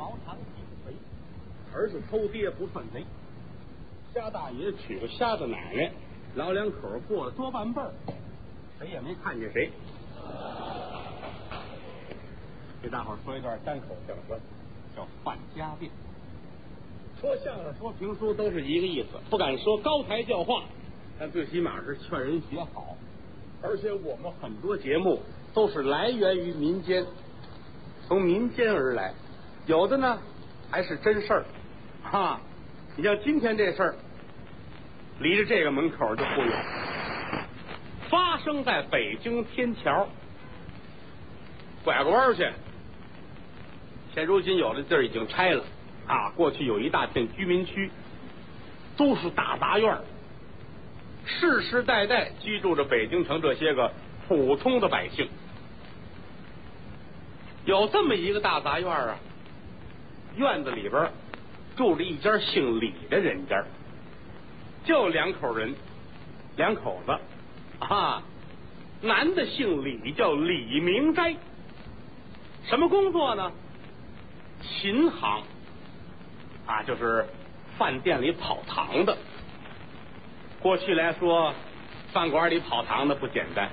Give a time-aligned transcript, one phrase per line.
[0.00, 0.94] 毛长体肥，
[1.74, 3.04] 儿子偷爹不算贼。
[4.14, 5.92] 虾大爷娶个虾子奶奶，
[6.36, 7.92] 老两口过了多半辈儿，
[8.78, 9.70] 谁也没看见谁。
[12.82, 14.40] 给大伙儿说一段单口相声，
[14.96, 15.92] 叫《范家店》。
[17.20, 20.64] 说相声、说评书都是一个意思，不敢说高台教化，
[21.18, 22.96] 但最起码是劝人学好。
[23.62, 25.20] 而且我们很多节目
[25.52, 27.04] 都是来源于民间，
[28.08, 29.12] 从民间而来，
[29.66, 30.18] 有的呢
[30.70, 31.44] 还是真事儿
[32.10, 32.40] 啊。
[32.96, 33.94] 你像今天这事儿，
[35.20, 36.64] 离着这个门口就不远，
[38.08, 40.08] 发生在北京天桥，
[41.84, 42.48] 拐个弯去。
[44.12, 45.64] 现如今有的地儿已经拆了
[46.08, 47.90] 啊，过去有一大片居民区，
[48.96, 49.98] 都是大杂院，
[51.24, 53.92] 世世代代居住着北京城这些个
[54.26, 55.28] 普通的百姓。
[57.64, 59.16] 有这么一个大杂院啊，
[60.36, 61.10] 院子里边
[61.76, 63.64] 住着一家姓李的人家，
[64.84, 65.74] 就两口人，
[66.56, 67.18] 两口子
[67.78, 68.22] 啊，
[69.00, 71.34] 男的姓李，叫李明斋，
[72.64, 73.50] 什么工作呢？
[74.62, 75.42] 琴行
[76.66, 77.26] 啊，就是
[77.78, 79.16] 饭店里跑堂的。
[80.60, 81.54] 过去来说，
[82.12, 83.70] 饭馆里跑堂的不简单，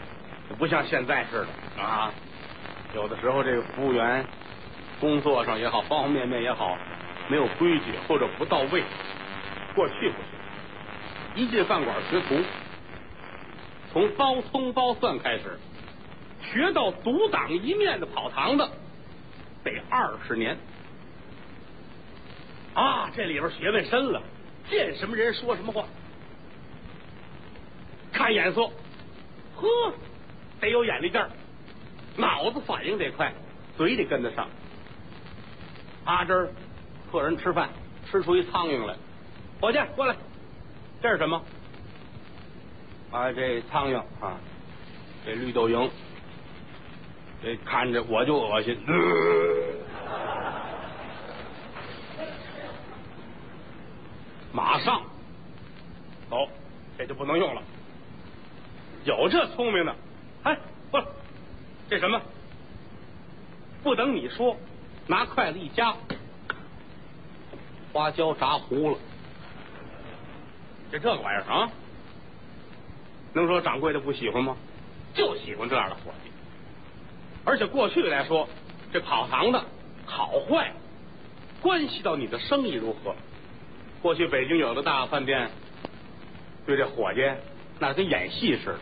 [0.57, 1.45] 不像现在似
[1.75, 2.13] 的啊。
[2.95, 4.25] 有的时候，这个服务员
[4.99, 6.77] 工作上也好，方方面面也好，
[7.29, 8.83] 没有规矩或者不到位。
[9.75, 12.41] 过去不行，一进饭馆学徒，
[13.91, 15.59] 从包葱包蒜开始，
[16.51, 18.67] 学到独挡一面的跑堂的，
[19.63, 20.57] 得二十年。
[22.73, 24.21] 啊，这里边学问深了，
[24.69, 25.85] 见什么人说什么话，
[28.13, 28.69] 看眼色，
[29.55, 29.93] 呵，
[30.59, 31.29] 得有眼力劲儿，
[32.15, 33.33] 脑子反应得快，
[33.77, 34.47] 嘴得跟得上。
[36.07, 36.47] 啊，这儿
[37.11, 37.69] 客人吃饭，
[38.09, 38.95] 吃出一苍蝇来，
[39.59, 40.15] 伙计过来，
[41.01, 41.43] 这是什么？
[43.11, 44.37] 啊，这苍蝇啊，
[45.25, 45.89] 这绿豆蝇，
[47.43, 48.79] 这看着我就恶心。
[54.53, 55.01] 马上
[56.29, 56.47] 走，
[56.97, 57.61] 这就不能用了。
[59.03, 59.93] 有这聪明的，
[60.43, 60.57] 哎，
[60.89, 61.05] 过来，
[61.89, 62.21] 这什么？
[63.83, 64.55] 不等你说，
[65.07, 65.93] 拿筷子一夹，
[67.93, 68.97] 花椒炸糊了。
[70.91, 71.69] 就这个玩意儿啊，
[73.33, 74.55] 能说掌柜的不喜欢吗？
[75.13, 76.31] 就喜欢这样的伙计。
[77.45, 78.47] 而且过去来说，
[78.91, 79.63] 这跑堂的
[80.05, 80.73] 好坏，
[81.61, 83.15] 关系到你的生意如何。
[84.01, 85.49] 过去北京有的大饭店，
[86.65, 87.21] 对这伙计
[87.79, 88.79] 那跟演戏似的。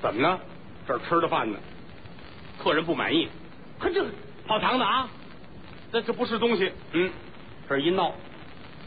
[0.00, 0.38] 怎么呢？
[0.86, 1.58] 这儿吃的饭呢，
[2.62, 3.28] 客人不满意，
[3.78, 4.04] 可这
[4.46, 5.08] 跑堂的啊，
[5.92, 6.72] 这这不是东西。
[6.92, 7.10] 嗯，
[7.68, 8.12] 这一闹，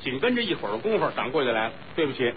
[0.01, 1.73] 紧跟着一会儿功夫，掌柜的来了。
[1.95, 2.33] 对不起，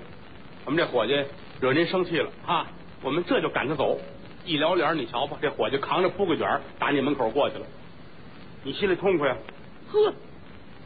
[0.65, 1.25] 我们这伙计
[1.61, 2.67] 惹您生气了啊！
[3.03, 3.99] 我们这就赶他走。
[4.45, 7.67] 一撩帘，你瞧吧，这伙计扛着铺盖卷打你门口过去了。
[8.65, 9.37] 你心里痛快啊？
[9.93, 10.13] 呵，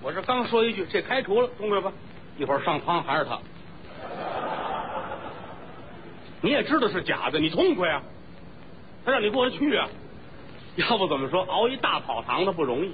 [0.03, 1.93] 我这刚说一句，这开除了，痛快吧？
[2.39, 3.39] 一会儿上汤还是他，
[6.43, 8.03] 你也知道是假的，你痛快啊？
[9.05, 9.89] 他让你过得去啊？
[10.77, 12.93] 要不怎么说熬一大跑堂的不容易？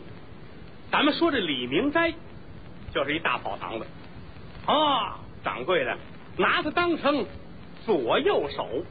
[0.92, 2.14] 咱们说这李明斋
[2.94, 3.86] 就是一大跑堂子。
[4.66, 5.98] 啊，掌柜的
[6.36, 7.26] 拿他当成
[7.84, 8.84] 左右手，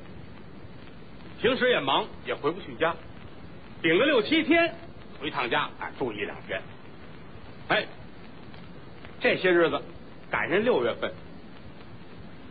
[1.39, 2.93] 平时也忙，也回不去家，
[3.81, 4.75] 顶个六七天
[5.21, 6.61] 回趟家，哎，住一两天，
[7.69, 7.85] 哎，
[9.21, 9.81] 这些日子。
[10.31, 11.11] 赶上六月份，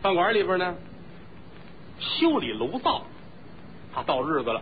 [0.03, 0.75] 饭馆里边呢
[1.97, 3.03] 修理炉灶，
[3.91, 4.61] 他到日子了，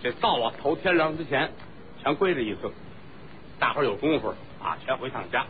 [0.00, 1.50] 这灶啊头天亮之前
[2.00, 2.70] 全归这一次，
[3.60, 5.46] 大伙有功夫啊，全回趟家。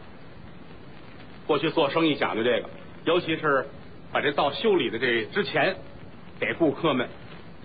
[1.46, 2.68] 过去做生意讲究这个，
[3.04, 3.66] 尤其是
[4.12, 5.76] 把这灶修理的这之前，
[6.38, 7.08] 给顾客们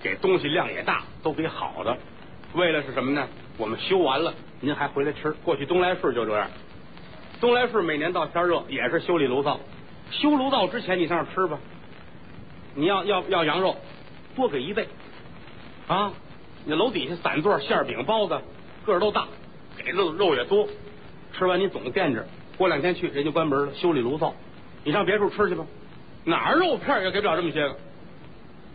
[0.02, 1.98] 给东西量也大，都给好的，
[2.54, 3.28] 为了是什么呢？
[3.58, 5.32] 我们修完了，您还回来吃。
[5.44, 6.48] 过去东来顺就这样。
[7.42, 9.60] 东来顺每年到天热也是修理炉灶，
[10.12, 11.60] 修炉灶之前你上那吃吧，
[12.76, 13.76] 你要要要羊肉，
[14.36, 14.88] 多给一倍
[15.88, 16.14] 啊！
[16.68, 18.42] 你楼底下散座馅饼包子
[18.86, 19.28] 个儿都大，
[19.86, 20.68] 给肉肉也多，
[21.38, 22.26] 吃完你总惦着，
[22.58, 24.34] 过两天去人家关门了，修理炉灶，
[24.84, 25.66] 你上别处吃去吧，
[26.26, 27.78] 哪儿肉片也给不了这么些个，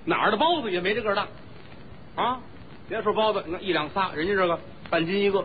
[0.04, 1.26] 哪儿的包子也没这个大
[2.14, 2.40] 啊！
[2.88, 4.58] 别说包子，你看一两仨，人家这个
[4.88, 5.44] 半斤一个，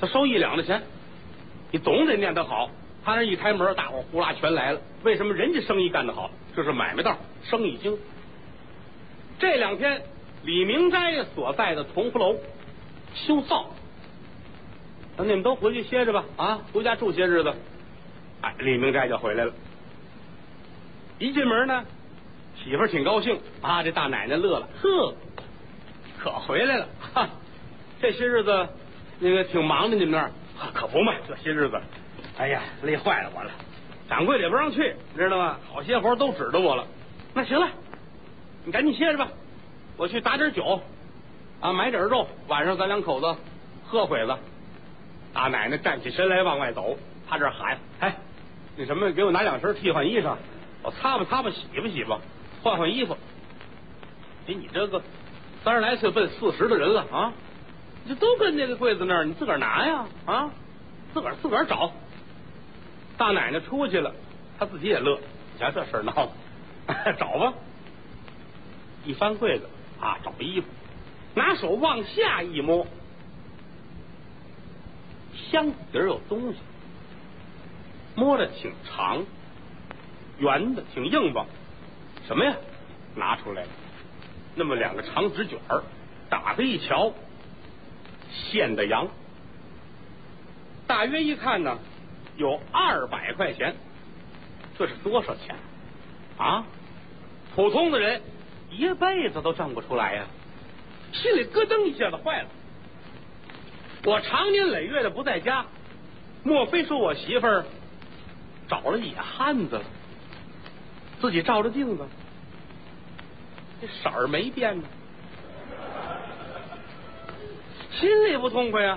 [0.00, 0.82] 他收一两的钱。
[1.72, 2.70] 你总得念得好，
[3.04, 4.80] 他那一开门，大伙呼啦全来了。
[5.02, 6.30] 为什么人家生意干得好？
[6.54, 7.98] 这是买卖道，生意精。
[9.38, 10.02] 这两天，
[10.44, 12.36] 李明斋所在的同福楼
[13.14, 13.70] 修灶，
[15.16, 17.54] 等你们都回去歇着吧，啊，回家住些日子。
[18.42, 19.52] 哎，李明斋就回来了。
[21.18, 21.84] 一进门呢，
[22.62, 25.14] 媳妇儿挺高兴啊，这大奶奶乐了，呵，
[26.18, 27.28] 可回来了，哈，
[28.00, 28.68] 这些日子
[29.18, 30.30] 那个挺忙的，你们那儿
[30.74, 31.80] 可不嘛，这些日子，
[32.36, 33.50] 哎呀，累坏了我了。
[34.10, 35.56] 掌柜的也不让去，知道吗？
[35.72, 36.86] 好些活都指着我了。
[37.32, 37.70] 那行了，
[38.66, 39.28] 你赶紧歇着吧，
[39.96, 40.82] 我去打点酒，
[41.60, 43.40] 啊，买点肉，晚上咱两口子
[43.86, 44.36] 喝会子。
[45.36, 46.96] 大奶奶站起身来往外走，
[47.28, 48.16] 他这喊：“哎，
[48.74, 50.34] 那什么，给我拿两身替换衣裳，
[50.82, 52.18] 我擦吧擦吧，洗吧洗吧，
[52.62, 53.14] 换换衣服。
[54.48, 55.02] 哎，你这个
[55.62, 57.34] 三十来岁奔四十的人了啊，
[58.08, 60.50] 这都跟那个柜子那儿，你自个儿拿呀啊，
[61.12, 61.92] 自个儿自个儿找。
[63.18, 64.14] 大奶奶出去了，
[64.58, 65.20] 她自己也乐，
[65.52, 66.14] 你瞧这事儿闹
[66.86, 67.52] 的， 找吧。
[69.04, 69.68] 一翻柜子
[70.00, 70.66] 啊，找衣服，
[71.34, 72.86] 拿手往下一摸。
[75.50, 76.58] 箱子底儿有东西，
[78.14, 79.24] 摸着挺长，
[80.38, 81.46] 圆的，挺硬邦。
[82.26, 82.54] 什么呀？
[83.14, 83.64] 拿出来，
[84.54, 85.82] 那么两个长纸卷儿，
[86.28, 87.12] 打开一瞧，
[88.30, 89.08] 现的羊。
[90.86, 91.78] 大约一看呢，
[92.36, 93.74] 有二百块钱。
[94.78, 95.56] 这是多少钱
[96.36, 96.64] 啊？
[97.54, 98.20] 普通的人
[98.70, 100.26] 一辈子都挣不出来呀！
[101.12, 102.48] 心里咯噔一下子坏了。
[104.06, 105.66] 我长年累月的不在家，
[106.44, 107.64] 莫非说我媳妇儿
[108.68, 109.84] 找了野汉子了？
[111.20, 112.06] 自己照着镜子，
[113.80, 114.84] 这色儿没变呢，
[117.90, 118.96] 心里不痛快呀！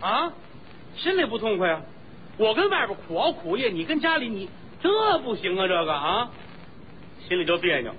[0.00, 0.32] 啊，
[0.96, 1.80] 心里不痛快呀！
[2.36, 4.50] 我跟外边苦熬苦夜，你跟家里你
[4.82, 5.68] 这不行啊！
[5.68, 6.30] 这个啊，
[7.28, 7.94] 心里就别扭。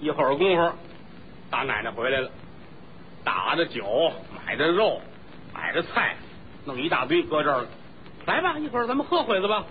[0.00, 0.72] 一会儿功夫，
[1.48, 2.28] 大奶奶回来了。
[3.22, 4.12] 打的酒，
[4.46, 5.02] 买的肉，
[5.52, 6.16] 买的菜，
[6.64, 7.68] 弄一大堆搁这儿了。
[8.26, 9.66] 来吧，一会儿咱们喝会子吧。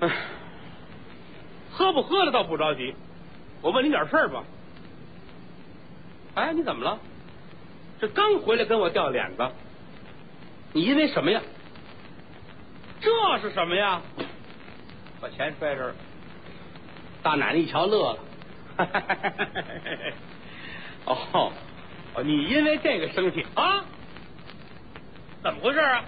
[0.00, 0.10] 哎，
[1.70, 2.94] 喝不喝的倒不着急。
[3.62, 4.42] 我问你点事儿吧。
[6.34, 6.98] 哎，你怎么了？
[8.00, 9.48] 这刚回来跟我掉脸子，
[10.72, 11.40] 你因为什么呀？
[13.00, 14.02] 这是什么呀？
[15.20, 15.94] 把钱摔这儿。
[17.22, 18.18] 大奶奶一瞧乐了。
[21.06, 21.52] 哦，
[22.22, 23.84] 你因为这个生气啊？
[25.42, 26.04] 怎么回事啊？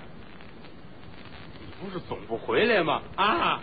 [1.60, 3.02] 你不是总不回来吗？
[3.16, 3.60] 啊？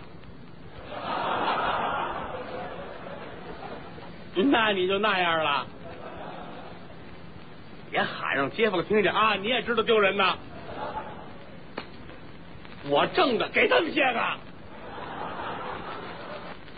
[4.36, 5.66] 那你就那样了，
[7.90, 9.34] 别喊让街坊听见啊！
[9.36, 10.36] 你也知道丢人呐。
[12.86, 14.20] 我挣的，给他们些个。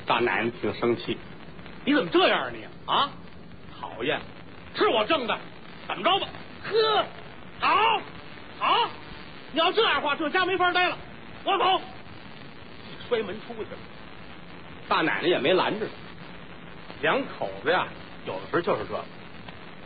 [0.06, 1.18] 大奶奶挺生气，
[1.84, 3.10] 你怎么这样啊你啊？
[3.80, 4.20] 讨厌！
[4.74, 5.36] 是我挣的，
[5.86, 6.28] 怎么着吧？
[6.64, 7.04] 呵，
[7.60, 8.00] 好，
[8.58, 8.90] 好，
[9.52, 10.96] 你要这样话，这家没法待了，
[11.44, 11.80] 我走。
[13.08, 13.78] 摔门出去了，
[14.88, 15.86] 大奶奶也没拦着。
[17.02, 17.86] 两口子呀，
[18.26, 19.04] 有的时候就是这，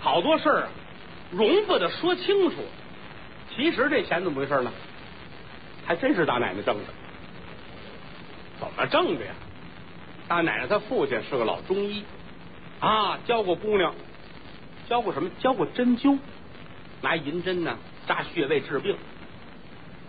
[0.01, 0.69] 好多事儿，
[1.31, 2.57] 容不得说清楚。
[3.55, 4.73] 其实这钱怎么回事呢？
[5.85, 6.85] 还真是大奶奶挣的。
[8.59, 9.33] 怎么挣的呀？
[10.29, 12.05] 大奶奶她父亲是个老中医
[12.79, 13.95] 啊，教过姑娘。
[14.91, 15.31] 教过什么？
[15.39, 16.19] 教过针灸，
[17.01, 17.79] 拿银针呢
[18.09, 18.97] 扎穴位治病。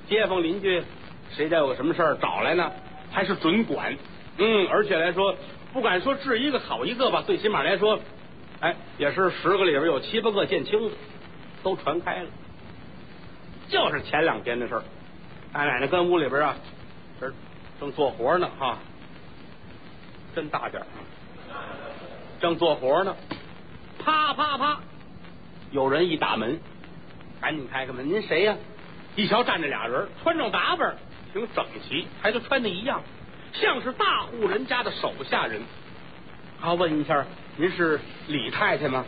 [0.09, 0.83] 街坊邻居
[1.29, 2.71] 谁家有个什么事儿找来呢，
[3.11, 3.95] 还是准管。
[4.39, 5.35] 嗯，而且来说，
[5.71, 7.99] 不敢说治一个好一个吧，最起码来说，
[8.59, 10.95] 哎，也是十个里边有七八个见轻的，
[11.61, 12.29] 都传开了。
[13.67, 14.83] 就是前两天的事儿，
[15.53, 16.55] 大奶奶跟屋里边啊，
[17.19, 17.31] 这
[17.79, 18.79] 正做活呢哈，
[20.35, 20.87] 真大点儿
[22.39, 23.15] 正做活呢。
[24.01, 24.79] 啪啪啪！
[25.71, 26.59] 有人一打门，
[27.39, 28.07] 赶紧开开门。
[28.07, 28.55] 您谁呀？
[29.15, 30.95] 一瞧站着俩人，穿着打扮
[31.33, 33.01] 挺整齐，还都穿的一样，
[33.53, 35.61] 像是大户人家的手下人。
[36.59, 37.25] 好，问一下，
[37.57, 39.05] 您是李太太吗？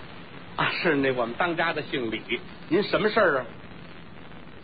[0.55, 2.21] 啊，是那我们当家的姓李。
[2.69, 3.45] 您什么事儿啊？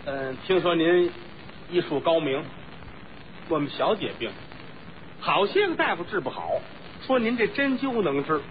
[0.06, 1.12] 嗯，听说您
[1.70, 2.44] 医术高明，
[3.48, 4.32] 我们小姐病，
[5.20, 6.62] 好些个大夫治不好，
[7.06, 8.42] 说您这针灸能治。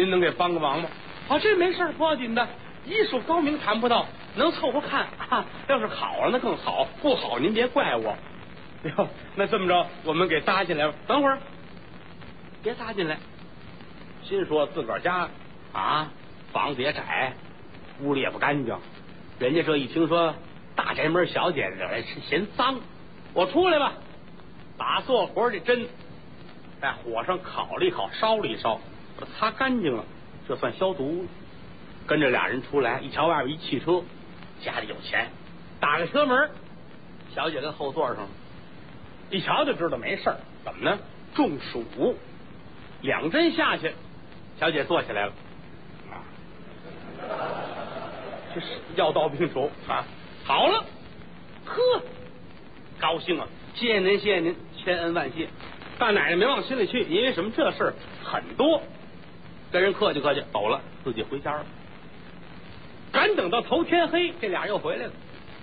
[0.00, 0.88] 您能给帮个忙吗？
[1.28, 2.48] 啊，这没事不要紧的，
[2.86, 5.06] 医术高明谈不到，能凑合看。
[5.68, 8.16] 要是好了那更好，不好您别怪我。
[8.84, 10.94] 哟，那这么着，我们给搭进来吧。
[11.06, 11.38] 等会儿，
[12.62, 13.18] 别搭进来。
[14.24, 15.28] 心说自个儿家
[15.74, 16.10] 啊，
[16.50, 17.34] 房子也窄，
[18.00, 18.74] 屋里也不干净。
[19.38, 20.34] 人家这一听说
[20.74, 22.80] 大宅门小姐惹来是嫌脏，
[23.34, 23.92] 我出来吧，
[24.78, 25.86] 把做活的针
[26.80, 28.80] 在火上烤了一烤，烧了一烧。
[29.26, 30.04] 擦干净了，
[30.48, 31.26] 这算消毒。
[32.06, 34.02] 跟着俩人出来，一瞧外边一汽车，
[34.64, 35.28] 家里有钱，
[35.78, 36.50] 打开车门，
[37.34, 38.26] 小姐跟后座上，
[39.30, 40.36] 一瞧就知道没事儿。
[40.64, 40.98] 怎么呢？
[41.34, 42.16] 中暑，
[43.02, 43.94] 两针下去，
[44.58, 45.32] 小姐坐起来了。
[46.10, 46.26] 啊，
[48.54, 50.04] 这是药到病除啊，
[50.44, 50.84] 好了，
[51.64, 52.02] 呵，
[52.98, 53.46] 高兴啊！
[53.76, 55.48] 谢谢您，谢谢您，千恩万谢。
[55.96, 57.52] 大奶奶没往心里去，因为什么？
[57.56, 58.82] 这事儿很多，
[59.72, 61.64] 跟人客气客气，走了，自己回家了。
[63.12, 65.12] 赶等到头天黑，这俩又回来了，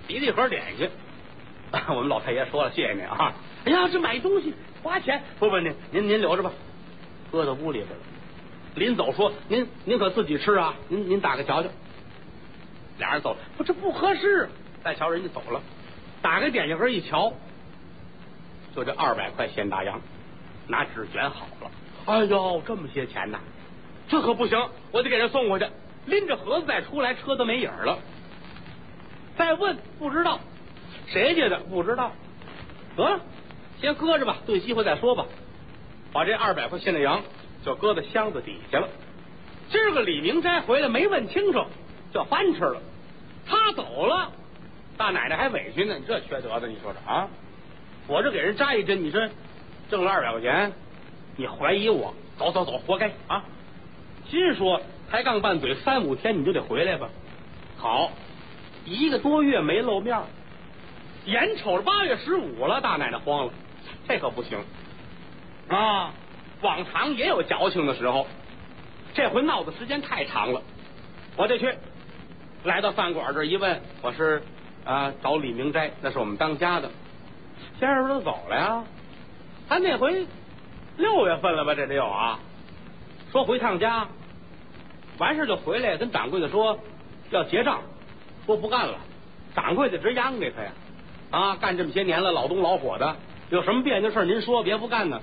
[0.06, 0.88] 提了一盒点心。
[1.88, 3.34] 我们老太爷说了，谢谢您啊！
[3.64, 6.50] 哎呀，这买东西花钱，不不，您您您留着吧，
[7.30, 7.96] 搁到屋里边了。
[8.74, 11.68] 临走说，您您可自己吃啊，您您打开瞧瞧。
[12.98, 14.48] 俩人走了，不这不合适。
[14.82, 15.60] 再瞧人家走了，
[16.22, 17.32] 打开点心盒一瞧，
[18.74, 20.00] 就这二百块现大洋，
[20.68, 21.70] 拿纸卷好了。
[22.06, 23.40] 哎呦，这么些钱呐，
[24.08, 25.66] 这可不行，我得给人送回去。
[26.06, 27.98] 拎着盒子再出来，车都没影了。
[29.36, 30.40] 再问不知道
[31.06, 32.12] 谁家的，不知道。
[32.96, 33.20] 得了，
[33.80, 35.26] 先搁着吧，对机会再说吧。
[36.12, 37.22] 把这二百块现大洋
[37.64, 38.88] 就搁在箱子底下了。
[39.70, 41.66] 今儿个李明斋回来没问清楚，
[42.12, 42.80] 就翻吃了。
[43.46, 44.32] 他走了，
[44.96, 45.96] 大奶奶还委屈呢。
[45.98, 47.28] 你这缺德的，你说说啊？
[48.06, 49.28] 我这给人扎一针，你说
[49.90, 50.72] 挣了二百块钱，
[51.36, 52.14] 你怀疑我？
[52.38, 53.44] 走走走，活该啊！
[54.30, 54.80] 心说。
[55.10, 57.08] 抬杠拌嘴三五天你就得回来吧？
[57.78, 58.10] 好，
[58.84, 60.20] 一个多月没露面，
[61.24, 63.52] 眼瞅着八月十五了，大奶奶慌了，
[64.06, 64.58] 这可不行
[65.68, 66.12] 啊！
[66.60, 68.26] 往常也有矫情的时候，
[69.14, 70.60] 这回闹的时间太长了，
[71.38, 71.72] 我得去。
[72.64, 74.42] 来到饭馆这一问，我是
[74.84, 76.90] 啊找李明斋，那是我们当家的，
[77.80, 78.84] 先生都走了呀？
[79.70, 80.26] 他那回
[80.98, 81.74] 六月份了吧？
[81.74, 82.38] 这得有啊，
[83.32, 84.08] 说回趟家。
[85.18, 86.78] 完事就回来跟掌柜的说
[87.30, 87.80] 要结账，
[88.46, 88.98] 说不干了，
[89.54, 90.70] 掌柜的直央给他呀
[91.30, 91.56] 啊！
[91.56, 93.16] 干这么些年了，老东老伙的，
[93.50, 95.20] 有什么别扭事您说，别不干呢。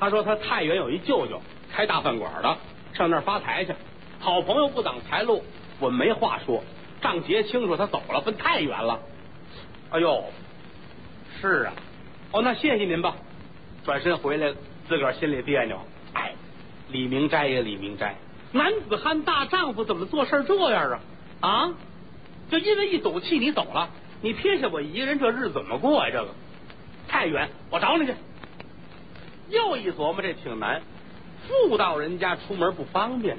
[0.00, 2.56] 他说他太原有一舅舅开大饭馆的，
[2.94, 3.74] 上那儿发财去，
[4.20, 5.44] 好朋友不挡财路，
[5.80, 6.64] 我没话说，
[7.02, 8.98] 账结清楚，他走了，奔太原了。
[9.90, 10.24] 哎呦，
[11.40, 11.74] 是啊，
[12.32, 13.14] 哦，那谢谢您吧。
[13.84, 14.54] 转身回来，
[14.88, 15.78] 自个儿心里别扭。
[16.88, 18.16] 李明斋呀，李明斋。
[18.52, 20.90] 男子汉大丈夫怎么做事这样
[21.40, 21.48] 啊？
[21.48, 21.74] 啊！
[22.50, 23.90] 就因为一赌气你走了，
[24.22, 26.10] 你撇下我一个人，这日子怎么过呀？
[26.12, 26.28] 这个
[27.08, 28.14] 太远，我找你去。
[29.50, 30.80] 又一琢磨，这挺难，
[31.46, 33.36] 妇道人家出门不方便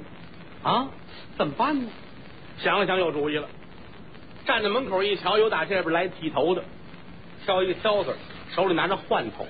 [0.61, 0.89] 啊，
[1.37, 1.89] 怎么办呢？
[2.59, 3.47] 想了想，有主意了。
[4.45, 6.63] 站在门口一瞧，有打这边来剃头的，
[7.45, 8.15] 挑一个挑子，
[8.53, 9.47] 手里拿着换头，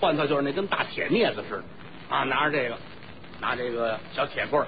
[0.00, 1.64] 换头就是那跟大铁镊子似的
[2.08, 2.78] 啊，拿着这个，
[3.40, 4.66] 拿这个小铁棍儿。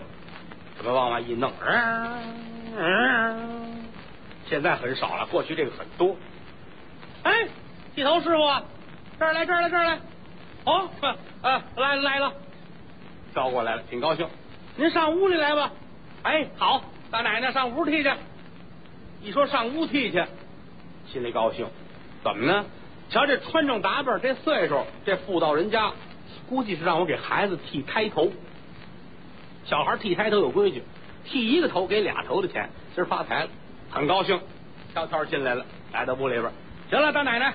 [0.76, 1.50] 怎么往外一弄？
[1.64, 3.84] 嗯嗯，
[4.46, 6.14] 现在很少了，过去这个很多。
[7.22, 7.32] 哎，
[7.94, 8.42] 剃头师傅，
[9.18, 9.98] 这儿来，这儿来，这儿来。
[10.64, 10.90] 哦，
[11.40, 12.32] 啊，来来了，
[13.34, 14.28] 招过来了，挺高兴。
[14.76, 15.72] 您上屋里来吧。
[16.22, 18.12] 哎，好，大奶奶上屋剃去。
[19.22, 20.22] 一说上屋剃去，
[21.06, 21.66] 心里高兴。
[22.22, 22.66] 怎么呢？
[23.08, 25.92] 瞧这穿着打扮，这岁数，这妇道人家，
[26.50, 28.30] 估计是让我给孩子剃开头。
[29.66, 30.82] 小孩剃胎头有规矩，
[31.24, 33.50] 剃一个头给俩头的钱，今儿发财了，
[33.90, 34.40] 很高兴，
[34.94, 36.50] 悄悄进来了，来到屋里边，
[36.88, 37.52] 行了，大奶奶，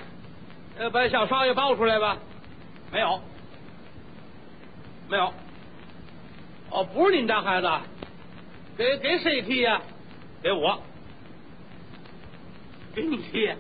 [0.78, 2.18] 呃，把小少爷抱出来吧。
[2.92, 3.22] 没有，
[5.08, 5.34] 没有，
[6.70, 7.70] 哦，不是您家孩子，
[8.78, 9.82] 给给谁剃呀？
[10.44, 10.82] 给我，
[12.94, 13.54] 给你剃，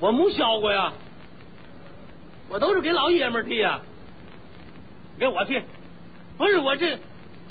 [0.00, 0.94] 我没削过呀，
[2.48, 3.82] 我都是给老爷们剃呀，
[5.18, 5.60] 给我剃，
[6.38, 6.98] 不是我这。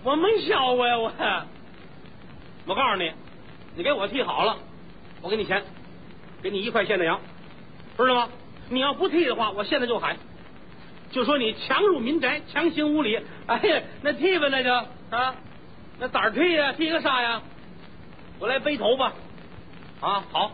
[0.05, 1.11] 我没笑过呀，我
[2.67, 3.11] 我告诉你，
[3.75, 4.55] 你给我剃好了，
[5.23, 5.63] 我给你钱，
[6.43, 7.19] 给你一块现大洋，
[7.97, 8.29] 知道吗？
[8.69, 10.15] 你要不剃的话，我现在就喊，
[11.09, 13.19] 就说你强入民宅，强行无礼。
[13.47, 14.71] 哎呀，那剃吧，那就
[15.09, 15.35] 啊，
[15.97, 16.71] 那咋剃呀？
[16.73, 17.41] 剃个啥呀？
[18.37, 19.11] 我来背头吧。
[20.01, 20.51] 啊，好，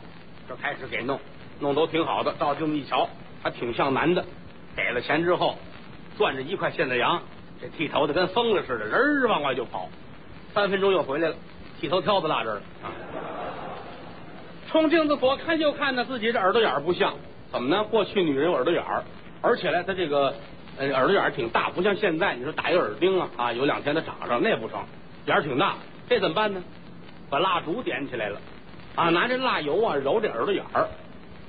[0.48, 1.20] 这开始给弄，
[1.60, 2.34] 弄都挺好的。
[2.40, 3.10] 照镜子一瞧，
[3.44, 4.26] 还挺像男的。
[4.78, 5.58] 给了钱之后，
[6.18, 7.22] 攥着一块现大洋。
[7.62, 9.88] 这剃头的跟疯了似的，人儿往外就跑，
[10.54, 11.36] 三分钟又回来了，
[11.80, 12.62] 剃头挑子落这儿了。
[14.70, 17.14] 冲镜子左看右看呢，自己这耳朵眼儿不像，
[17.52, 17.84] 怎么呢？
[17.84, 19.04] 过去女人耳朵眼儿，
[19.42, 20.34] 而且呢，她这个
[20.78, 24.80] 呃耳朵眼儿挺大，不像现在，你说打一个耳钉啊啊，有两天它长上，那不成，
[25.26, 25.76] 眼儿挺大，
[26.10, 26.64] 这怎么办呢？
[27.30, 28.40] 把蜡烛点起来了
[28.96, 30.88] 啊，拿这蜡油啊揉这耳朵眼儿，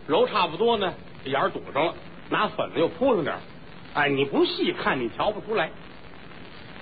[0.06, 0.92] 揉差不多呢，
[1.24, 1.94] 这眼儿堵上了，
[2.28, 3.40] 拿粉子又铺上点儿，
[3.94, 5.70] 哎，你不细看你瞧不出来。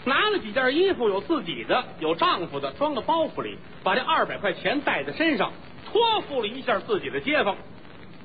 [0.05, 5.53] 拿了几件衣服，有自己的，有丈夫的，装到包袱里，把这二百块钱带在身上，
[5.91, 7.57] 托付了一下自己的街坊，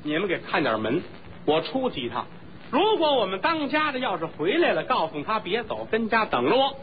[0.03, 1.01] 你们给看点门，
[1.45, 2.25] 我出去一趟。
[2.71, 6.75] 如果我们当家的要是回来了，告诉他别走，跟家等着我。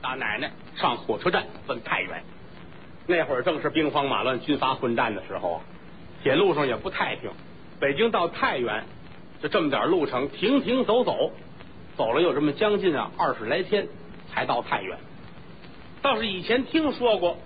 [0.00, 2.22] 大奶奶上火车站奔太原，
[3.06, 5.60] 那会儿正是兵荒马乱、军阀混战的时候啊，
[6.22, 7.30] 铁路上也不太平。
[7.78, 8.84] 北京到太原
[9.42, 11.32] 就这么点路程，停停走走，
[12.00, 13.86] 走了有这么将近啊二十来天
[14.32, 14.96] 才到太原。
[16.00, 17.36] 倒是以前听说过，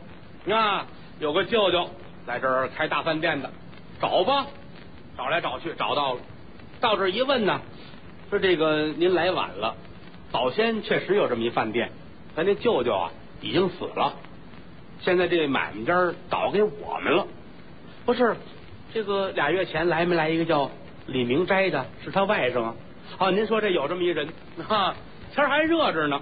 [0.49, 0.87] 啊，
[1.19, 1.91] 有个舅舅
[2.25, 3.51] 在这儿开大饭店的，
[4.01, 4.47] 找吧，
[5.17, 6.21] 找来找去找到了。
[6.81, 7.61] 到这儿一问呢，
[8.31, 9.75] 说这个您来晚了，
[10.31, 11.91] 早先确实有这么一饭店。
[12.37, 14.15] 咱那舅舅啊，已经死了，
[15.01, 17.27] 现在这买卖家倒给我们了。
[18.07, 18.37] 不是，
[18.93, 20.71] 这个俩月前来没来一个叫
[21.09, 22.75] 李明斋的，是他外甥啊。
[23.19, 24.29] 啊，您说这有这么一人
[24.69, 24.95] 啊？
[25.33, 26.21] 天还热着呢，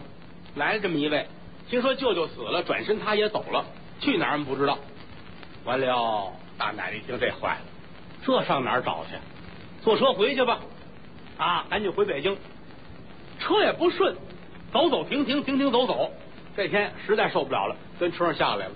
[0.56, 1.26] 来了这么一位，
[1.68, 3.64] 听说舅舅死了，转身他也走了，
[4.00, 4.78] 去哪儿我们不知道。
[5.64, 7.60] 完了，大奶奶一听这坏了，
[8.24, 9.16] 这上哪儿找去？
[9.82, 10.60] 坐车回去吧，
[11.38, 12.36] 啊，赶紧回北京，
[13.38, 14.16] 车也不顺。
[14.72, 16.10] 走走停停停停走走，
[16.56, 18.72] 这天实在受不了了，跟车上下来了。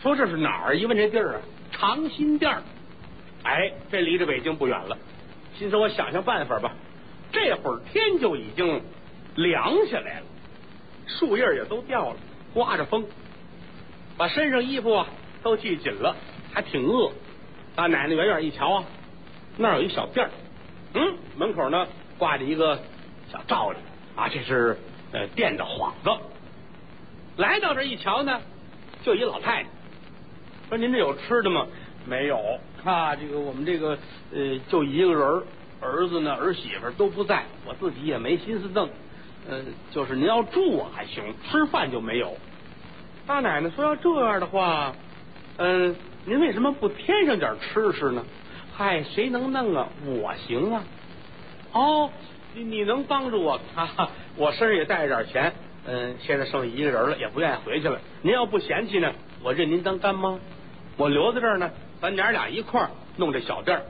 [0.00, 0.76] 说这是哪儿？
[0.76, 1.40] 一问这地儿啊，
[1.70, 2.56] 长辛店。
[3.42, 4.96] 哎，这离着北京不远了。
[5.58, 6.72] 心说我想想办法吧。
[7.32, 8.82] 这会儿天就已经
[9.36, 10.26] 凉下来了，
[11.06, 12.16] 树叶也都掉了，
[12.54, 13.04] 刮着风，
[14.16, 15.06] 把身上衣服啊
[15.42, 16.16] 都系紧了，
[16.52, 17.10] 还挺饿。
[17.74, 18.84] 大奶奶远远一瞧啊，
[19.56, 20.30] 那儿有一小店儿，
[20.94, 21.86] 嗯，门口呢
[22.18, 22.80] 挂着一个
[23.30, 23.78] 小罩子
[24.16, 24.76] 啊，这是。
[25.10, 26.10] 呃，店的幌子，
[27.38, 28.42] 来到这一瞧呢，
[29.02, 29.68] 就一老太太
[30.68, 31.66] 说：“您这有吃的吗？”
[32.04, 32.38] 没有
[32.84, 33.96] 啊，这个我们这个
[34.34, 35.42] 呃，就一个人
[35.80, 38.88] 儿子呢，儿媳妇都不在，我自己也没心思弄。
[39.48, 42.36] 呃，就是您要住我还行，吃饭就没有。
[43.26, 44.94] 大奶奶说：“要这样的话，
[45.56, 45.94] 嗯，
[46.24, 48.24] 您为什么不添上点吃食呢？”
[48.76, 49.88] 嗨，谁能弄啊？
[50.06, 50.84] 我行啊。
[51.72, 52.10] 哦。
[52.54, 53.60] 你你能帮助我？
[54.34, 55.52] 我身上也带着点钱，
[55.86, 58.00] 嗯，现在剩一个人了，也不愿意回去了。
[58.22, 59.12] 您要不嫌弃呢，
[59.42, 60.38] 我认您当干妈，
[60.96, 63.82] 我留在这儿呢，咱娘俩一块儿弄这小店儿，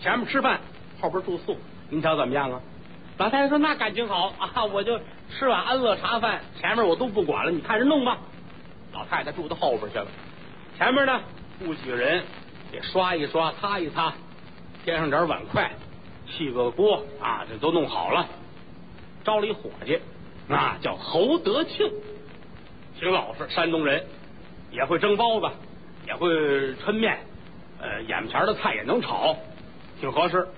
[0.00, 0.60] 前面吃饭，
[1.00, 1.56] 后边住宿，
[1.90, 2.60] 您瞧怎么样啊？
[3.18, 8.18] 老太太说：“那感情好啊， 我就吃碗安乐茶饭，前面我都不管了，你看着弄吧。”
[8.92, 10.06] 老太太住到后边去了，
[10.76, 11.20] 前面呢，
[11.58, 12.24] 雇几个人
[12.70, 14.12] 给刷一刷，擦一擦，
[14.84, 15.70] 添上点碗筷。
[16.28, 18.26] 砌个锅啊，这都弄好了，
[19.22, 20.00] 招了一伙计，
[20.48, 21.88] 那叫侯德庆，
[22.98, 24.04] 挺老实，山东人，
[24.72, 25.48] 也会蒸包子，
[26.06, 26.28] 也会
[26.74, 27.20] 抻面，
[27.80, 29.36] 呃，眼前的菜也能炒，
[30.00, 30.48] 挺合适。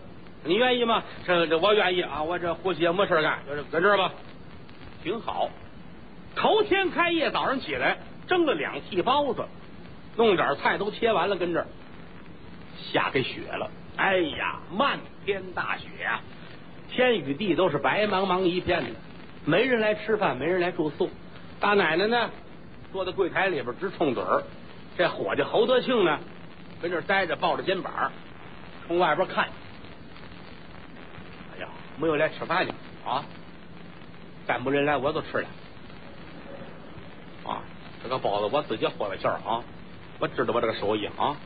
[0.44, 1.02] 你愿意吗？
[1.26, 4.12] 这这我愿意啊，我这呼吸也没事干，就是搁这吧，
[5.02, 5.50] 挺好。
[6.36, 9.44] 头天开业，早上起来蒸了两屉包子，
[10.16, 11.66] 弄点菜都切完了，跟这儿
[12.92, 13.70] 下给雪了。
[13.96, 16.22] 哎呀，漫天大雪啊！
[16.90, 18.90] 天与地都是白茫茫一片的，
[19.44, 21.10] 没人来吃饭，没人来住宿。
[21.58, 22.30] 大奶奶呢，
[22.92, 24.44] 坐在柜台里边直冲嘴儿。
[24.96, 26.20] 这伙计侯德庆呢，
[26.80, 28.12] 跟这儿待着，抱着肩膀，
[28.86, 29.48] 从外边看。
[32.00, 32.72] 没有来吃饭的
[33.04, 33.24] 啊！
[34.46, 35.48] 再没人来，我就吃了。
[37.44, 37.62] 啊，
[38.02, 39.62] 这个包子我自己和了馅儿啊！
[40.18, 41.36] 我知道我这个手艺啊，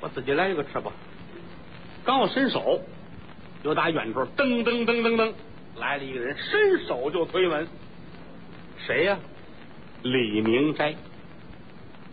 [0.00, 0.92] 我自己来一个吃吧。
[2.04, 2.80] 刚要伸手，
[3.62, 5.32] 就打远处噔噔噔噔噔
[5.76, 7.66] 来了一个人，伸手就推门。
[8.86, 9.18] 谁呀？
[10.02, 10.94] 李明斋。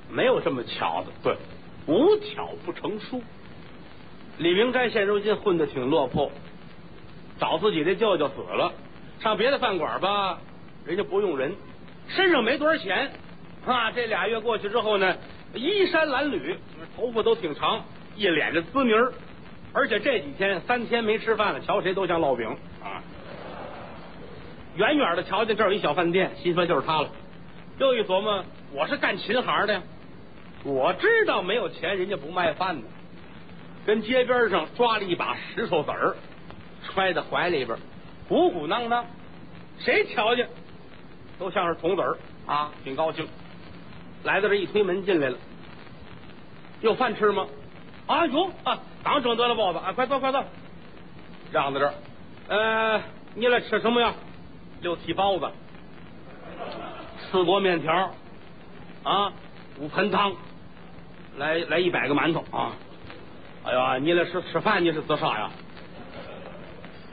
[0.09, 1.35] 没有这么巧的，对，
[1.87, 3.21] 无巧不成书。
[4.37, 6.31] 李明斋现如今混的挺落魄，
[7.39, 8.73] 找自己的舅舅死了，
[9.19, 10.39] 上别的饭馆吧，
[10.85, 11.53] 人家不用人，
[12.07, 13.11] 身上没多少钱
[13.65, 13.91] 啊。
[13.91, 15.17] 这俩月过去之后呢，
[15.53, 16.55] 衣衫褴褛，
[16.95, 17.83] 头发都挺长，
[18.15, 19.13] 一脸的滋泥儿。
[19.73, 22.47] 而且这几天三天没吃饭了，瞧谁都像烙饼
[22.81, 23.03] 啊！
[24.77, 27.09] 远远的瞧见这儿有一小饭店，心说就是他了。
[27.77, 29.81] 又一琢磨，我是干琴行的，
[30.63, 32.87] 我知道没有钱人家不卖饭的。
[33.85, 36.15] 跟街边上抓了一把石头子儿，
[36.95, 37.77] 揣在怀里边，
[38.27, 39.05] 鼓鼓囊囊，
[39.77, 40.49] 谁瞧见
[41.37, 43.27] 都像是铜子儿啊，挺高兴。
[44.23, 45.37] 来到这一推门进来了，
[46.81, 47.45] 有饭吃吗？
[48.07, 48.79] 啊有啊。
[49.03, 49.93] 刚蒸得了包子啊！
[49.93, 50.43] 快坐，快坐，
[51.51, 51.93] 让在这儿。
[52.47, 53.03] 呃，
[53.35, 54.15] 你来吃什么呀？
[54.81, 55.47] 六屉包子，
[57.19, 58.11] 四锅面条，
[59.03, 59.31] 啊，
[59.77, 60.33] 五盆汤，
[61.37, 62.73] 来来一百个馒头啊！
[63.63, 65.51] 哎呀，你来吃吃饭，你是自杀呀？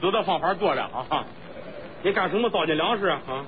[0.03, 1.23] 有的方法做了啊！
[2.03, 3.21] 你干什么糟践粮食啊？
[3.25, 3.45] 啊！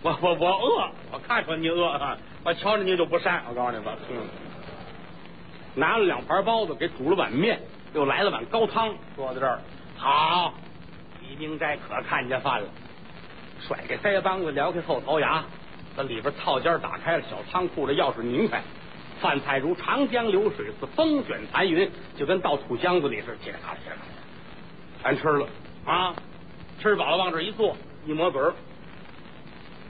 [0.00, 3.42] 我我我饿，我看出你饿啊，我瞧着你就不善。
[3.46, 4.16] 我告诉你吧，嗯。
[5.74, 7.60] 拿了两盘包子，给煮了碗面，
[7.92, 9.60] 又来了碗高汤，坐在这儿。
[9.98, 10.54] 好，
[11.20, 12.68] 李明斋可看见饭了，
[13.60, 15.44] 甩开腮帮子，撩开后槽牙，
[15.94, 18.62] 把里边套间打开了，小仓库的钥匙拧开，
[19.20, 24.00] 饭菜如长江流水，似风卷残云，就跟倒土箱子里似的，叽里咔啦，叽里咔啦，
[25.02, 25.46] 全吃了
[25.84, 26.14] 啊！
[26.80, 28.52] 吃饱了往这一坐，一抹嘴儿，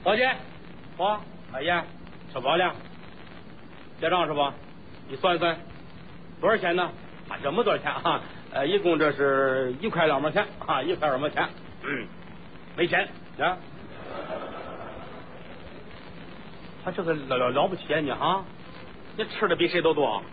[0.03, 0.23] 伙计，
[0.95, 1.19] 我
[1.51, 1.83] 大爷
[2.31, 2.73] 吃饱了，
[3.99, 4.53] 结账是吧？
[5.09, 5.57] 你算算
[6.39, 6.91] 多少钱呢？
[7.29, 8.21] 啊，这么多钱啊？
[8.53, 11.47] 呃，一共这是一块两毛钱啊，一块两毛钱。
[11.83, 12.07] 嗯，
[12.75, 13.07] 没钱
[13.39, 13.57] 啊。
[16.85, 18.45] 他这个了了了不起啊你啊！
[19.17, 20.23] 你吃的比谁都多，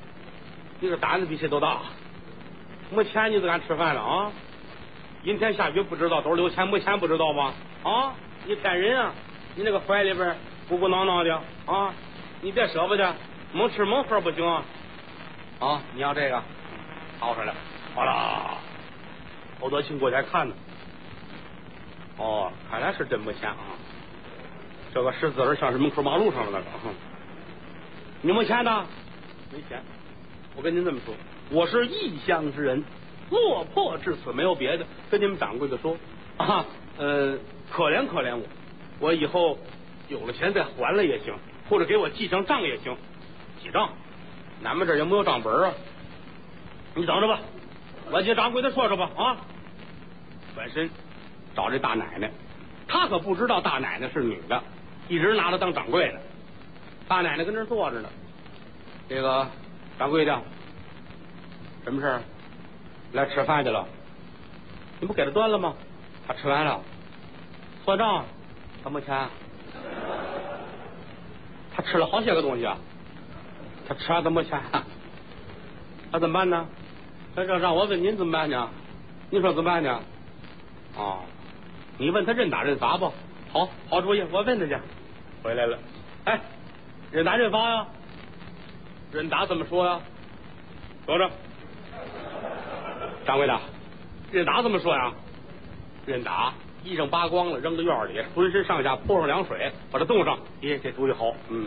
[0.78, 1.80] 你这胆子比谁都大。
[2.90, 4.30] 没钱你就敢吃饭了啊？
[5.24, 7.54] 阴天下雨不知道，兜里有钱没钱不知道吧？
[7.82, 8.14] 啊！
[8.44, 9.10] 你骗人啊！
[9.54, 10.36] 你那个怀里边
[10.68, 11.34] 鼓鼓囊囊的
[11.64, 11.94] 啊！
[12.42, 13.14] 你别舍不得，
[13.54, 14.62] 猛吃猛喝不行啊！
[15.60, 15.80] 啊！
[15.94, 16.42] 你要这个，
[17.18, 17.54] 掏出来，
[17.94, 18.58] 好了。
[19.58, 20.54] 侯德庆过去看呢。
[22.18, 23.56] 哦，看来是真没钱啊！
[24.92, 26.94] 这个识字儿像是门口马路上的那个。
[28.20, 28.84] 你没钱呢？
[29.50, 29.82] 没钱。
[30.54, 31.14] 我跟您这么说，
[31.48, 32.84] 我是异乡之人，
[33.30, 34.86] 落魄至此，没有别的。
[35.10, 35.96] 跟你们掌柜的说
[36.36, 36.64] 啊，
[36.98, 37.38] 呃，
[37.70, 38.42] 可怜可怜我，
[39.00, 39.58] 我以后
[40.08, 41.34] 有了钱再还了也行，
[41.68, 42.96] 或者给我记上账也行。
[43.62, 43.90] 记账？
[44.62, 45.72] 俺们这儿也没有账本啊。
[46.94, 47.40] 你等着吧，
[48.10, 49.36] 我去掌柜的说说吧啊。
[50.54, 50.88] 转身
[51.56, 52.30] 找这大奶奶，
[52.86, 54.62] 他可不知道大奶奶是女的，
[55.08, 56.20] 一直拿她当掌柜的。
[57.08, 58.08] 大奶奶跟这坐着呢，
[59.08, 59.46] 这个
[59.98, 60.40] 掌柜的，
[61.82, 62.22] 什么事儿？
[63.14, 63.86] 来吃饭去了？
[65.00, 65.74] 你不给他端了吗？
[66.26, 66.80] 他吃完了，
[67.84, 68.24] 算账，
[68.82, 69.28] 他没钱。
[71.74, 72.76] 他吃了好些个东西啊，
[73.88, 74.60] 他吃完他没钱，
[76.10, 76.66] 那怎么办呢？
[77.34, 78.68] 那让让我问您怎么办呢？
[79.30, 80.00] 你说怎么办呢？
[80.96, 81.18] 啊，
[81.98, 83.12] 你问他认打认罚不？
[83.52, 84.76] 好，好主意，我问他去。
[85.42, 85.78] 回来了，
[86.24, 86.40] 哎，
[87.12, 87.86] 认打认罚呀？
[89.12, 90.00] 认打怎么说呀？
[91.06, 91.30] 说着，
[93.24, 93.60] 掌柜的，
[94.30, 95.12] 任达怎么说呀？
[96.06, 100.38] 任达，衣裳扒光了，扔到院里，浑身上下泼上凉水，把它冻上。
[100.60, 101.32] 咦，这主意好。
[101.48, 101.66] 嗯，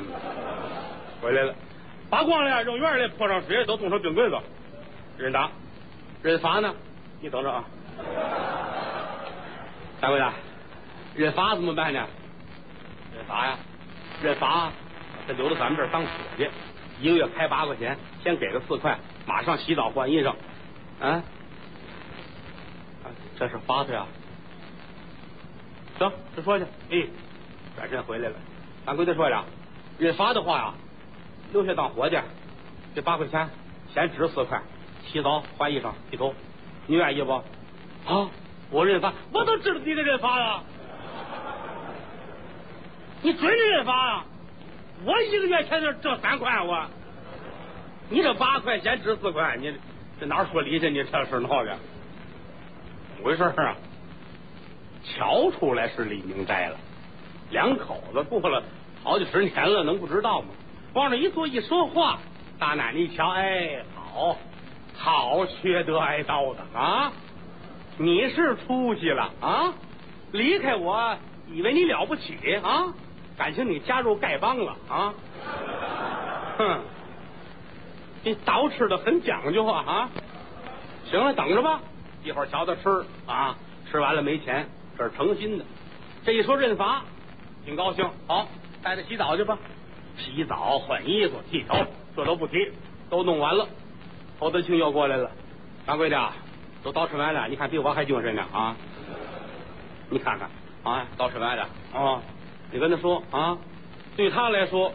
[1.21, 1.55] 回来了，
[2.09, 4.37] 扒光了，扔院里，泼上水，都冻成冰棍子。
[5.17, 5.49] 任达，
[6.21, 6.73] 认罚呢？
[7.19, 7.63] 你等着啊。
[9.99, 10.31] 掌柜的，
[11.15, 12.05] 认罚怎么办呢？
[13.15, 13.57] 认罚呀，
[14.21, 14.71] 认罚，
[15.25, 16.47] 他留到咱们这儿当伙计，
[17.01, 20.35] 一个月开八块钱，先给个四块，马上洗澡换衣裳。
[20.99, 21.23] 啊，
[23.39, 24.05] 这是罚他呀。
[25.99, 26.65] 行，就说去。
[26.91, 27.07] 哎，
[27.75, 28.35] 转身回来了。
[28.85, 29.45] 掌柜的说了，
[29.97, 30.73] 认罚的话呀，
[31.53, 32.17] 留下当伙计，
[32.95, 33.49] 这八块钱
[33.93, 34.61] 先支四块，
[35.07, 36.33] 洗澡换衣裳洗头，
[36.85, 37.33] 你愿意不？
[38.05, 38.29] 啊。
[38.69, 40.59] 我认罚，我都知道你得认罚呀，
[43.21, 44.25] 你准认罚啊！
[45.05, 46.85] 我一个月前就挣三块，我，
[48.09, 49.73] 你这八块钱值四块，你
[50.19, 50.89] 这哪说理去？
[50.89, 51.77] 你这事闹的，
[53.17, 53.75] 怎么回事啊？
[55.03, 56.77] 瞧出来是李明斋了，
[57.49, 58.61] 两口子过了
[59.03, 60.49] 好几十年了，能不知道吗？
[60.93, 62.19] 往那一坐一说话，
[62.59, 64.37] 大奶奶一瞧，哎，好，
[64.93, 67.11] 好缺德挨刀的啊！
[67.97, 69.73] 你是出息了啊！
[70.31, 71.17] 离开我，
[71.51, 72.93] 以为你了不起啊？
[73.37, 75.13] 感情你加入丐帮了啊？
[76.57, 76.79] 哼！
[78.23, 80.09] 你刀吃的很讲究啊啊！
[81.09, 81.79] 行了，等着吧，
[82.27, 83.55] 一会儿瞧他吃啊！
[83.89, 85.63] 吃完了没钱，这是诚心的。
[86.25, 87.01] 这一说认罚，
[87.63, 88.05] 挺高兴。
[88.27, 88.47] 好，
[88.83, 89.57] 带他洗澡去吧。
[90.17, 91.77] 洗澡、换衣服、剃头，
[92.15, 92.71] 这都不提，
[93.09, 93.65] 都弄完了。
[94.39, 95.31] 侯德清又过来了，
[95.85, 96.31] 掌柜的。
[96.83, 98.75] 都早吃完了，你看比我还精神呢啊！
[100.09, 100.49] 你看看
[100.83, 101.63] 啊，早吃完了
[101.93, 102.21] 啊！
[102.71, 103.57] 你跟他说啊，
[104.15, 104.93] 对他来说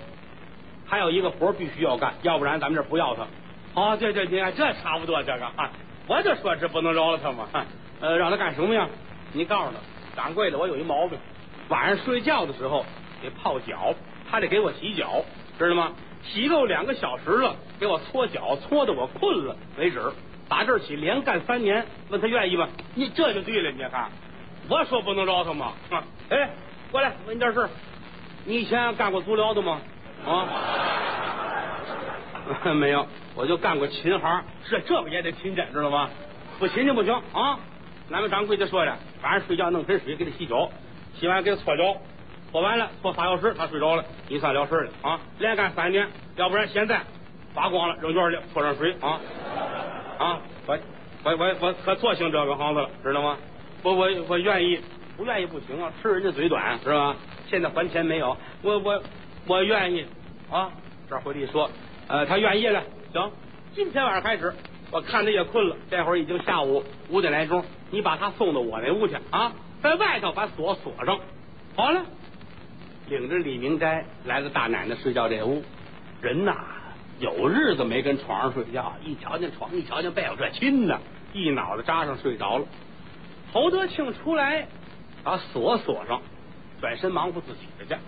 [0.87, 3.27] 还有一个活必须要干，要不然咱们这不要他。
[3.75, 5.71] 好，对对对，这差不多这个啊，
[6.13, 7.49] 我就说这不能饶了他嘛。
[8.01, 8.87] 呃，让他干什么呀？
[9.33, 9.79] 你告诉他，
[10.15, 11.19] 掌柜的，我有一毛病，
[11.71, 12.85] 晚上睡觉的时候
[13.23, 13.95] 得泡脚，
[14.31, 15.25] 他得给我洗脚，
[15.59, 15.93] 知道吗？
[16.23, 20.03] 洗够两个小时了，给我搓脚，搓的我困了为止。
[20.51, 22.69] 打这起连干三年，问他愿意吗？
[22.95, 24.11] 你这就对了，你看，
[24.69, 25.73] 我说不能饶他吗？
[26.29, 26.51] 哎，
[26.91, 27.67] 过来问你点事
[28.45, 29.81] 你以前干过足疗的吗？
[30.27, 30.47] 啊，
[32.75, 36.11] 没有，我就干过琴行，这这个也得勤俭，知道吗？
[36.59, 37.59] 不勤就不行啊！
[38.11, 40.71] 咱们掌柜的说的，晚上睡觉弄盆水给他洗脚，
[41.15, 41.97] 洗完给他搓脚，
[42.51, 45.21] 搓完了搓仨小时，他睡着了，你算了事了啊！
[45.39, 47.01] 连干三年，要不然现在
[47.55, 49.21] 扒光了，扔院里泼上水啊
[50.19, 50.41] 啊！
[50.67, 50.79] 我
[51.25, 53.39] 我我我可做行这个行子了，知道吗？
[53.83, 54.81] 我我我愿意，
[55.17, 57.17] 不愿意不行啊，吃人家嘴短是吧？
[57.49, 58.37] 现在还钱没有？
[58.63, 59.03] 我我
[59.47, 60.07] 我愿意
[60.51, 60.71] 啊！
[61.09, 61.71] 这回一说，
[62.13, 63.33] 呃，他愿意了，行，
[63.75, 64.53] 今天晚上开始，
[64.91, 69.51] 我看他也困了，这会儿已经下午五点来钟，你把他送到我那屋去啊，
[69.83, 71.19] 在外头把锁锁上，
[71.75, 72.05] 好了。
[73.09, 75.63] 领着李明斋来到大奶奶睡觉这屋，
[76.21, 76.55] 人呐
[77.19, 81.01] 有日子没跟床上睡觉，一瞧见床，一瞧见被，这亲呐，
[81.33, 82.67] 一脑袋扎上睡着了。
[83.55, 84.67] 侯德庆出来
[85.25, 86.21] 把锁锁上，
[86.79, 87.99] 转身忙活自己的去。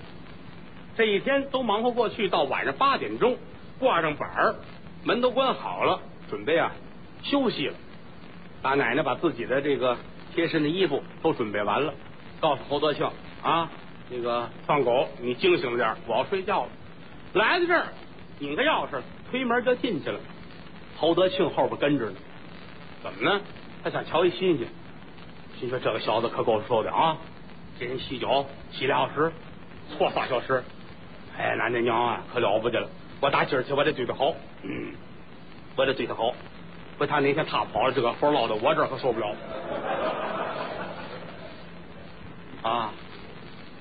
[0.95, 3.39] 这一天都忙活过去，到晚上八点钟
[3.85, 4.55] 挂上板儿，
[5.05, 6.73] 门都关好了，准备啊
[7.23, 7.75] 休息了。
[8.63, 9.99] 大奶奶把自己的这个
[10.35, 11.93] 贴身的衣服都准备完了，
[12.41, 13.07] 告诉侯德庆
[13.43, 13.71] 啊。
[14.09, 16.71] 那个放狗，你惊醒了点，我要睡觉了。
[17.35, 17.89] 来到这儿，
[18.39, 20.19] 拧开钥匙，推门就进去了。
[20.97, 22.17] 侯德庆后边跟着呢，
[23.03, 23.43] 怎么呢？
[23.83, 24.67] 他想瞧一新鲜，
[25.61, 27.19] 心说这个小子可够受的啊！
[27.79, 29.33] 给人洗脚洗俩小时，
[29.91, 30.65] 错仨小时。
[31.37, 32.89] 哎，俺这娘啊，可了不得了！
[33.25, 34.35] 我打今儿起我得对他好，
[34.65, 34.93] 嗯，
[35.77, 36.35] 我得对他好。
[36.99, 39.35] 不他哪天他跑了，这个活落到我这儿可受不了。
[42.63, 42.93] 啊！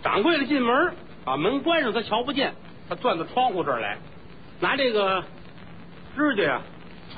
[0.01, 0.93] 掌柜的进门，
[1.25, 2.53] 把门关上，他瞧不见。
[2.87, 3.97] 他钻到窗户这儿来，
[4.61, 5.21] 拿这个
[6.15, 6.61] 指甲呀，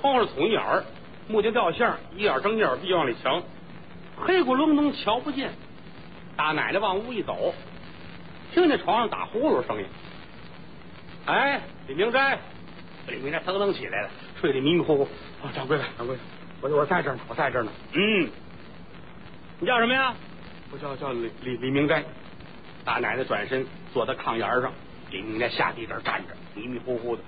[0.02, 0.84] 窗户捅一眼儿，
[1.28, 3.44] 木匠掉线，一眼睁一眼闭往里瞧，
[4.18, 5.52] 黑咕隆咚瞧不见。
[6.36, 7.54] 大奶奶往屋一走，
[8.52, 9.86] 听见床上打呼噜声音。
[11.28, 12.40] 哎，李明斋，
[13.08, 14.10] 李明斋腾腾起来了，
[14.42, 15.04] 睡得迷迷糊糊。
[15.44, 16.22] 啊，掌柜的，掌柜的，
[16.62, 17.72] 我我在这儿呢，我在这儿呢。
[17.94, 18.30] 嗯，
[19.60, 20.14] 你叫什么呀？
[20.72, 22.04] 我叫叫李李李明斋。
[22.84, 24.72] 大奶奶转身坐在炕沿上，
[25.12, 27.22] 李明斋下地这站着，迷迷糊糊的。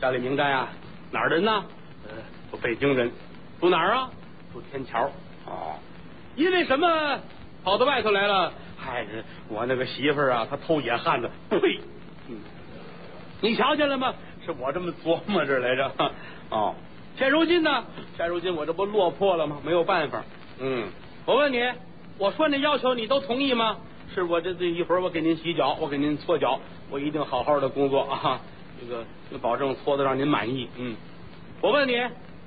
[0.00, 0.68] 叫李明斋啊，
[1.10, 1.64] 哪儿人呢？
[2.04, 2.10] 呃，
[2.50, 3.10] 我北京人，
[3.60, 4.10] 住哪儿啊？
[4.52, 5.10] 住天桥。
[5.46, 5.76] 哦，
[6.36, 7.18] 因为什么
[7.62, 8.52] 跑到外头来了？
[8.78, 9.06] 嗨，
[9.48, 11.30] 我那个媳妇儿啊，她偷野汉子。
[11.50, 11.80] 呸！
[13.44, 14.14] 你瞧见了吗？
[14.42, 15.92] 是我这么琢磨着来着。
[16.48, 16.74] 哦，
[17.18, 17.84] 现如今呢？
[18.16, 19.58] 现如今我这不落魄了吗？
[19.62, 20.24] 没有办法。
[20.58, 20.88] 嗯，
[21.26, 21.58] 我问你，
[22.16, 23.76] 我说那要求你都同意吗？
[24.14, 26.58] 是我这这一会儿我给您洗脚，我给您搓脚，
[26.90, 28.40] 我一定好好的工作啊！
[28.80, 29.04] 这个
[29.42, 30.66] 保证搓的让您满意。
[30.78, 30.96] 嗯，
[31.60, 32.00] 我问你，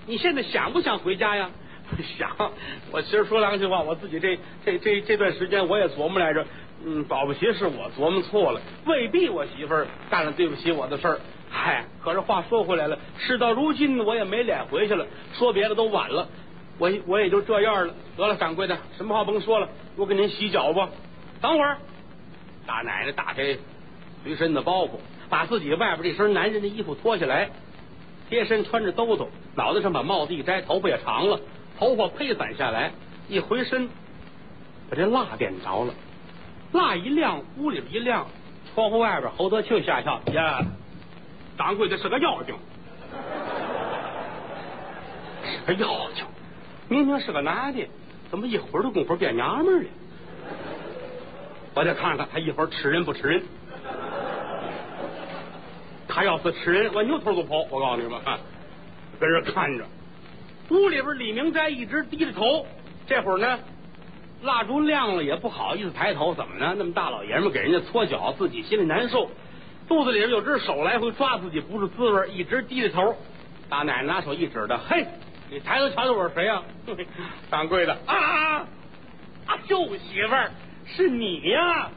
[0.07, 1.51] 你现在想不想回家呀？
[2.17, 2.51] 想。
[2.91, 6.43] 我其实说良心话，我自己这这这这段时间我也琢磨来着。
[6.85, 11.19] 嗯，保不齐是我琢磨错了，未必我媳妇儿干了对不起我的事儿。
[11.49, 15.05] 嗨，可是话说回来了，事到如今我也没脸回去了。
[15.33, 16.27] 说别的都晚了，
[16.77, 17.93] 我我也就这样了。
[18.15, 20.89] 得了，掌柜的，什么话甭说了，我给您洗脚吧。
[21.41, 21.77] 等会儿，
[22.65, 23.57] 大奶奶打开
[24.23, 24.91] 随身的包袱，
[25.29, 27.49] 把自己外边这身男人的衣服脱下来，
[28.29, 31.39] 贴身穿着兜兜，脑袋上把帽子一摘，头发也长了，
[31.79, 32.91] 头发披散下来，
[33.29, 33.87] 一回身，
[34.89, 35.93] 把这蜡点着了，
[36.73, 38.27] 蜡一亮，屋里一亮，
[38.73, 40.61] 窗户外边侯德庆吓一跳，呀，
[41.57, 42.55] 掌柜的是个妖精，
[45.65, 46.25] 是个妖精，
[46.89, 47.87] 明明是个男的，
[48.29, 49.89] 怎么一会儿的功夫变娘们了？
[51.73, 53.43] 我得看看他一会儿吃人不吃人。
[56.07, 57.57] 他要是吃人，我扭头就跑。
[57.69, 58.19] 我告诉你们，
[59.19, 59.85] 跟这看着。
[60.71, 62.65] 屋里边李明斋一直低着头。
[63.05, 63.59] 这会儿呢，
[64.43, 66.33] 蜡烛亮了，也不好意思抬头。
[66.33, 66.75] 怎么呢？
[66.77, 69.29] 那么大老爷们给人家搓脚，自己心里难受，
[69.87, 73.15] 肚子里边有只手来回抓自己，不是滋味，一直低着头。
[73.69, 75.05] 大奶奶拿手一指的，嘿，
[75.49, 76.61] 你抬头瞧瞧我是谁呀？
[77.51, 78.65] 掌柜的啊
[79.47, 80.51] 啊，舅媳妇儿。
[80.85, 81.89] 是你呀，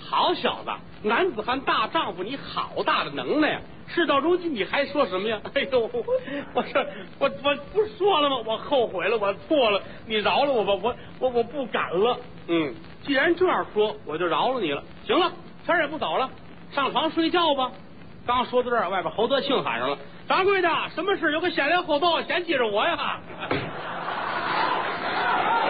[0.00, 0.70] 好小子，
[1.02, 3.60] 男子汉大丈夫，你好大的能耐呀！
[3.88, 5.40] 事到如今你还说什么呀？
[5.54, 5.90] 哎呦，
[6.54, 6.86] 我说
[7.18, 8.36] 我我不说了吗？
[8.46, 12.18] 我后悔了，我错了，你饶了我吧，我我我不敢了。
[12.48, 14.82] 嗯，既然这样说，我就饶了你了。
[15.06, 15.32] 行了，
[15.64, 16.30] 天也不早了，
[16.70, 17.72] 上床睡觉吧。
[18.26, 19.96] 刚说到这儿，外边侯德庆喊上了
[20.28, 21.32] ：“掌柜的，什么事？
[21.32, 23.18] 有个先来后报，先记着我呀？”